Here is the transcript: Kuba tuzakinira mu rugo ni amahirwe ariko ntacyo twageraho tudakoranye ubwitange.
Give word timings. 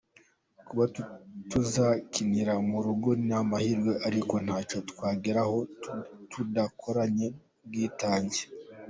Kuba 0.67 0.83
tuzakinira 1.49 2.53
mu 2.69 2.79
rugo 2.85 3.09
ni 3.25 3.33
amahirwe 3.41 3.91
ariko 4.07 4.33
ntacyo 4.45 4.77
twageraho 4.89 5.57
tudakoranye 6.31 7.27
ubwitange. 7.63 8.41